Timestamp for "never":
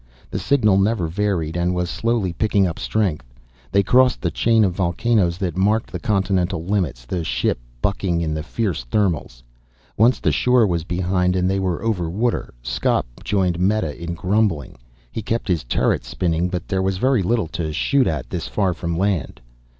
0.79-1.07